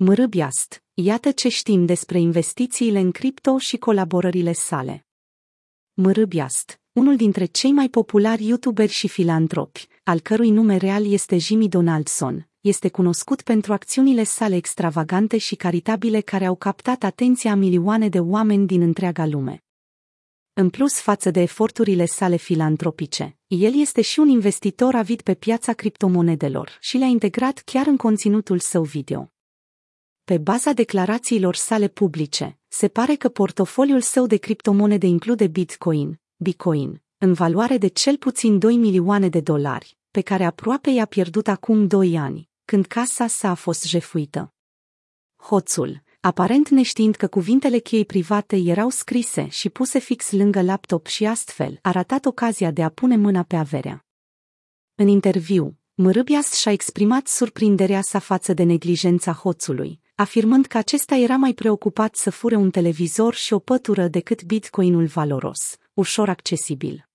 Mrâbiast, 0.00 0.82
iată 0.94 1.30
ce 1.30 1.48
știm 1.48 1.86
despre 1.86 2.20
investițiile 2.20 2.98
în 2.98 3.10
cripto 3.10 3.58
și 3.58 3.76
colaborările 3.76 4.52
sale. 4.52 5.06
Mrâbiast, 5.94 6.80
unul 6.92 7.16
dintre 7.16 7.44
cei 7.44 7.72
mai 7.72 7.88
populari 7.88 8.46
youtuberi 8.46 8.92
și 8.92 9.08
filantropi, 9.08 9.86
al 10.02 10.20
cărui 10.20 10.50
nume 10.50 10.76
real 10.76 11.12
este 11.12 11.38
Jimmy 11.38 11.68
Donaldson, 11.68 12.48
este 12.60 12.88
cunoscut 12.88 13.42
pentru 13.42 13.72
acțiunile 13.72 14.22
sale 14.22 14.56
extravagante 14.56 15.38
și 15.38 15.54
caritabile 15.54 16.20
care 16.20 16.44
au 16.44 16.56
captat 16.56 17.02
atenția 17.02 17.54
milioane 17.54 18.08
de 18.08 18.20
oameni 18.20 18.66
din 18.66 18.80
întreaga 18.80 19.26
lume. 19.26 19.64
În 20.52 20.70
plus 20.70 21.00
față 21.00 21.30
de 21.30 21.40
eforturile 21.40 22.04
sale 22.04 22.36
filantropice, 22.36 23.38
el 23.46 23.80
este 23.80 24.00
și 24.00 24.18
un 24.18 24.28
investitor 24.28 24.94
avid 24.94 25.20
pe 25.20 25.34
piața 25.34 25.72
criptomonedelor 25.72 26.76
și 26.80 26.96
le-a 26.96 27.08
integrat 27.08 27.58
chiar 27.58 27.86
în 27.86 27.96
conținutul 27.96 28.58
său 28.58 28.82
video. 28.82 29.32
Pe 30.28 30.38
baza 30.38 30.72
declarațiilor 30.72 31.54
sale 31.54 31.88
publice, 31.88 32.58
se 32.68 32.88
pare 32.88 33.14
că 33.14 33.28
portofoliul 33.28 34.00
său 34.00 34.26
de 34.26 34.36
criptomonede 34.36 35.06
include 35.06 35.46
Bitcoin, 35.46 36.20
Bitcoin, 36.36 37.02
în 37.18 37.32
valoare 37.32 37.78
de 37.78 37.86
cel 37.86 38.16
puțin 38.16 38.58
2 38.58 38.76
milioane 38.76 39.28
de 39.28 39.40
dolari, 39.40 39.98
pe 40.10 40.20
care 40.20 40.44
aproape 40.44 40.90
i-a 40.90 41.04
pierdut 41.04 41.48
acum 41.48 41.86
2 41.86 42.18
ani, 42.18 42.48
când 42.64 42.86
casa 42.86 43.26
sa 43.26 43.50
a 43.50 43.54
fost 43.54 43.84
jefuită. 43.84 44.54
Hoțul, 45.36 46.02
aparent 46.20 46.68
neștiind 46.68 47.14
că 47.14 47.26
cuvintele 47.26 47.78
cheii 47.78 48.04
private 48.04 48.56
erau 48.56 48.88
scrise 48.88 49.46
și 49.48 49.68
puse 49.68 49.98
fix 49.98 50.30
lângă 50.30 50.62
laptop 50.62 51.06
și 51.06 51.26
astfel 51.26 51.78
a 51.82 51.90
ratat 51.90 52.24
ocazia 52.24 52.70
de 52.70 52.82
a 52.82 52.88
pune 52.88 53.16
mâna 53.16 53.42
pe 53.42 53.56
averea. 53.56 54.06
În 54.94 55.08
interviu, 55.08 55.78
Mărâbias 55.94 56.54
și-a 56.54 56.72
exprimat 56.72 57.26
surprinderea 57.26 58.00
sa 58.00 58.18
față 58.18 58.52
de 58.52 58.62
neglijența 58.62 59.32
hoțului, 59.32 60.00
afirmând 60.18 60.66
că 60.66 60.78
acesta 60.78 61.14
era 61.14 61.36
mai 61.36 61.52
preocupat 61.52 62.14
să 62.14 62.30
fure 62.30 62.56
un 62.56 62.70
televizor 62.70 63.34
și 63.34 63.52
o 63.52 63.58
pătură 63.58 64.08
decât 64.08 64.44
bitcoinul 64.44 65.06
valoros, 65.06 65.76
ușor 65.94 66.28
accesibil. 66.28 67.08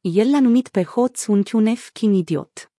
El 0.00 0.30
l-a 0.30 0.40
numit 0.40 0.68
pe 0.68 0.82
hoț 0.82 1.26
un 1.26 1.42
Q-Nef 1.42 2.00
idiot. 2.00 2.72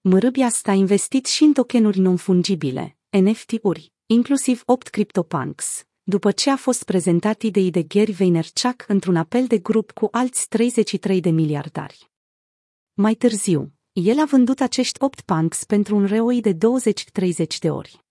Mărâbias 0.00 0.64
a 0.64 0.72
investit 0.72 1.26
și 1.26 1.42
în 1.42 1.52
tokenuri 1.52 1.98
non-fungibile, 1.98 2.96
NFT-uri, 3.08 3.92
inclusiv 4.06 4.62
8 4.64 4.88
CryptoPunks, 4.88 5.84
după 6.02 6.30
ce 6.30 6.50
a 6.50 6.56
fost 6.56 6.82
prezentat 6.82 7.42
idei 7.42 7.70
de 7.70 7.82
Gary 7.82 8.12
Vaynerchuk 8.12 8.84
într-un 8.88 9.16
apel 9.16 9.46
de 9.46 9.58
grup 9.58 9.90
cu 9.90 10.08
alți 10.10 10.48
33 10.48 11.20
de 11.20 11.30
miliardari. 11.30 12.10
Mai 12.92 13.14
târziu, 13.14 13.72
el 13.92 14.18
a 14.18 14.24
vândut 14.24 14.60
acești 14.60 15.02
8 15.02 15.20
punks 15.20 15.64
pentru 15.64 15.96
un 15.96 16.06
ROI 16.06 16.40
de 16.40 16.52
20-30 16.54 16.58
de 17.60 17.70
ori. 17.70 18.04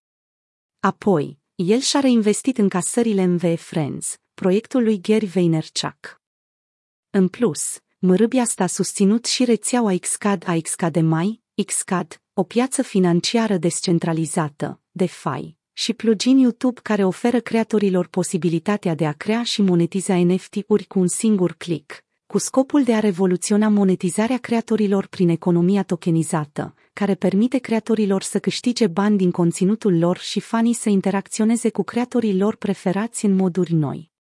Apoi, 0.85 1.39
el 1.55 1.79
și-a 1.79 1.99
reinvestit 1.99 2.57
în 2.57 2.69
casările 2.69 3.25
MV 3.25 3.57
Friends, 3.57 4.17
proiectul 4.33 4.83
lui 4.83 5.01
Gary 5.01 5.25
Vaynerchuk. 5.25 6.21
În 7.09 7.27
plus, 7.27 7.77
Mărâbiast 7.97 8.59
a 8.59 8.67
susținut 8.67 9.25
și 9.25 9.43
rețeaua 9.43 9.97
Xcad 9.97 10.43
a 10.47 10.57
Xcad 10.61 11.01
Mai, 11.01 11.41
Xcad, 11.65 12.21
o 12.33 12.43
piață 12.43 12.81
financiară 12.81 13.57
descentralizată, 13.57 14.81
DeFi, 14.91 15.57
și 15.73 15.93
plugin 15.93 16.37
YouTube 16.37 16.79
care 16.83 17.03
oferă 17.03 17.39
creatorilor 17.39 18.07
posibilitatea 18.07 18.95
de 18.95 19.05
a 19.07 19.11
crea 19.11 19.43
și 19.43 19.61
monetiza 19.61 20.15
NFT-uri 20.15 20.83
cu 20.83 20.99
un 20.99 21.07
singur 21.07 21.53
click, 21.53 22.04
cu 22.35 22.41
scopul 22.41 22.83
de 22.83 22.93
a 22.93 22.99
revoluționa 22.99 23.67
monetizarea 23.67 24.37
creatorilor 24.37 25.07
prin 25.07 25.29
economia 25.29 25.83
tokenizată, 25.83 26.75
care 26.93 27.15
permite 27.15 27.57
creatorilor 27.57 28.21
să 28.21 28.39
câștige 28.39 28.87
bani 28.87 29.17
din 29.17 29.31
conținutul 29.31 29.97
lor 29.97 30.17
și 30.17 30.39
fanii 30.39 30.73
să 30.73 30.89
interacționeze 30.89 31.69
cu 31.69 31.83
creatorii 31.83 32.37
lor 32.37 32.55
preferați 32.55 33.25
în 33.25 33.35
moduri 33.35 33.73
noi. 33.73 34.11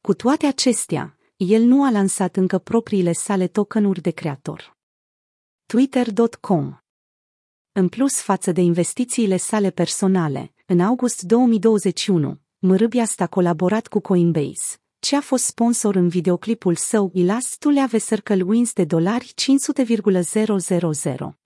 Cu 0.00 0.14
toate 0.14 0.46
acestea, 0.46 1.18
el 1.36 1.62
nu 1.62 1.84
a 1.84 1.90
lansat 1.90 2.36
încă 2.36 2.58
propriile 2.58 3.12
sale 3.12 3.46
tokenuri 3.46 4.00
de 4.00 4.10
creator. 4.10 4.76
Twitter.com 5.66 6.76
În 7.72 7.88
plus 7.88 8.20
față 8.20 8.52
de 8.52 8.60
investițiile 8.60 9.36
sale 9.36 9.70
personale, 9.70 10.52
în 10.66 10.80
august 10.80 11.22
2021, 11.22 12.40
Mrâbiast 12.58 13.20
a 13.20 13.26
colaborat 13.26 13.86
cu 13.86 14.00
Coinbase, 14.00 14.80
ce 15.00 15.16
a 15.16 15.20
fost 15.20 15.44
sponsor 15.44 15.94
în 15.94 16.08
videoclipul 16.08 16.74
său 16.74 17.10
Ilas 17.14 17.56
to 17.58 17.68
Leave 17.68 17.98
Circle 17.98 18.42
Wins 18.42 18.72
de 18.72 18.84
dolari 18.84 19.32
500,000. 19.34 21.38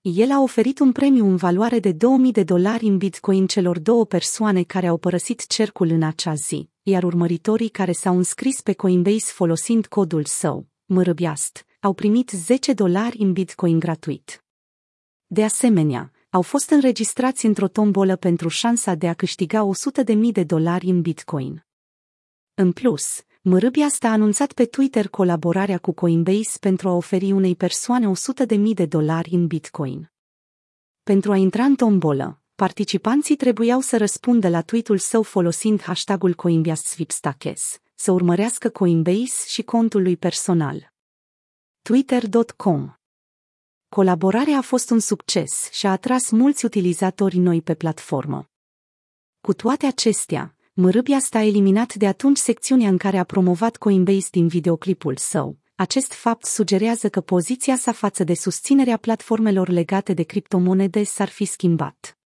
El 0.00 0.30
a 0.30 0.40
oferit 0.40 0.78
un 0.78 0.92
premiu 0.92 1.26
în 1.26 1.36
valoare 1.36 1.78
de 1.78 1.92
2000 1.92 2.32
de 2.32 2.42
dolari 2.42 2.86
în 2.86 2.96
bitcoin 2.96 3.46
celor 3.46 3.78
două 3.78 4.06
persoane 4.06 4.62
care 4.62 4.86
au 4.86 4.96
părăsit 4.96 5.46
cercul 5.46 5.88
în 5.88 6.02
acea 6.02 6.34
zi, 6.34 6.68
iar 6.82 7.02
urmăritorii 7.02 7.68
care 7.68 7.92
s-au 7.92 8.16
înscris 8.16 8.60
pe 8.60 8.72
Coinbase 8.72 9.32
folosind 9.32 9.86
codul 9.86 10.24
său, 10.24 10.66
mărăbiast, 10.84 11.66
au 11.80 11.92
primit 11.92 12.30
10 12.30 12.72
dolari 12.72 13.18
în 13.18 13.32
bitcoin 13.32 13.78
gratuit. 13.78 14.44
De 15.26 15.44
asemenea, 15.44 16.12
au 16.30 16.42
fost 16.42 16.70
înregistrați 16.70 17.46
într-o 17.46 17.68
tombolă 17.68 18.16
pentru 18.16 18.48
șansa 18.48 18.94
de 18.94 19.08
a 19.08 19.14
câștiga 19.14 19.70
100.000 20.06 20.16
de 20.32 20.44
dolari 20.44 20.86
în 20.86 21.00
bitcoin. 21.00 21.66
În 22.54 22.72
plus, 22.72 23.24
Mărâbiast 23.44 24.04
a 24.04 24.08
anunțat 24.08 24.52
pe 24.52 24.64
Twitter 24.64 25.08
colaborarea 25.08 25.78
cu 25.78 25.92
Coinbase 25.92 26.58
pentru 26.60 26.88
a 26.88 26.92
oferi 26.92 27.32
unei 27.32 27.56
persoane 27.56 28.12
100.000 28.46 28.58
de 28.74 28.86
dolari 28.86 29.30
în 29.30 29.46
bitcoin. 29.46 30.12
Pentru 31.02 31.32
a 31.32 31.36
intra 31.36 31.64
în 31.64 31.74
tombolă, 31.74 32.42
participanții 32.54 33.36
trebuiau 33.36 33.80
să 33.80 33.96
răspundă 33.96 34.48
la 34.48 34.62
tweetul 34.62 34.98
său 34.98 35.22
folosind 35.22 35.82
hashtagul 35.82 36.34
CoinbaseSwipstakes, 36.34 37.78
să 37.94 38.12
urmărească 38.12 38.68
Coinbase 38.68 39.46
și 39.46 39.62
contul 39.62 40.02
lui 40.02 40.16
personal. 40.16 40.92
Twitter.com 41.82 42.92
Colaborarea 43.88 44.56
a 44.56 44.62
fost 44.62 44.90
un 44.90 44.98
succes 44.98 45.70
și 45.70 45.86
a 45.86 45.90
atras 45.90 46.30
mulți 46.30 46.64
utilizatori 46.64 47.38
noi 47.38 47.62
pe 47.62 47.74
platformă. 47.74 48.50
Cu 49.40 49.52
toate 49.52 49.86
acestea, 49.86 50.56
Mărâbiast 50.74 51.34
a 51.34 51.42
eliminat 51.42 51.94
de 51.94 52.06
atunci 52.06 52.36
secțiunea 52.36 52.88
în 52.88 52.96
care 52.96 53.18
a 53.18 53.24
promovat 53.24 53.76
Coinbase 53.76 54.28
din 54.30 54.46
videoclipul 54.46 55.16
său. 55.16 55.56
Acest 55.74 56.12
fapt 56.12 56.44
sugerează 56.44 57.08
că 57.08 57.20
poziția 57.20 57.76
sa 57.76 57.92
față 57.92 58.24
de 58.24 58.34
susținerea 58.34 58.96
platformelor 58.96 59.68
legate 59.68 60.12
de 60.12 60.22
criptomonede 60.22 61.02
s-ar 61.02 61.28
fi 61.28 61.44
schimbat. 61.44 62.18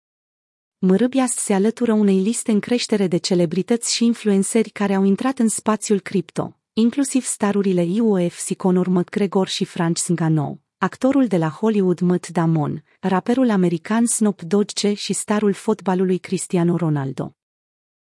Mărâbiast 0.77 1.37
se 1.37 1.53
alătură 1.53 1.93
unei 1.93 2.19
liste 2.19 2.51
în 2.51 2.59
creștere 2.59 3.07
de 3.07 3.17
celebrități 3.17 3.93
și 3.95 4.05
influenceri 4.05 4.69
care 4.69 4.93
au 4.93 5.03
intrat 5.03 5.39
în 5.39 5.47
spațiul 5.47 5.99
cripto, 5.99 6.59
inclusiv 6.73 7.23
starurile 7.23 8.01
UFC 8.01 8.55
Conor 8.55 8.87
McGregor 8.87 9.47
și 9.47 9.65
Francis 9.65 10.07
Ngannou, 10.07 10.59
actorul 10.77 11.27
de 11.27 11.37
la 11.37 11.49
Hollywood 11.49 11.99
Matt 11.99 12.27
Damon, 12.27 12.83
raperul 12.99 13.49
american 13.49 14.05
Snoop 14.05 14.41
Dogg 14.41 14.69
și 14.95 15.13
starul 15.13 15.53
fotbalului 15.53 16.17
Cristiano 16.17 16.75
Ronaldo. 16.75 17.35